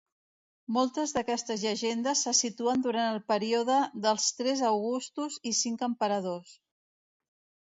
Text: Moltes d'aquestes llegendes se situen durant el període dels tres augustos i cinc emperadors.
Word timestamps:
Moltes 0.77 1.11
d'aquestes 1.17 1.65
llegendes 1.65 2.23
se 2.27 2.33
situen 2.37 2.81
durant 2.87 3.09
el 3.17 3.21
període 3.33 3.77
dels 4.07 4.27
tres 4.41 4.65
augustos 4.71 5.37
i 5.53 5.53
cinc 5.61 5.85
emperadors. 5.91 6.57